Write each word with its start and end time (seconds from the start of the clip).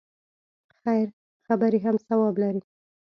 خیر 0.81 1.07
خبرې 1.47 1.79
هم 1.85 1.95
ثواب 2.07 2.35
لري. 2.43 2.61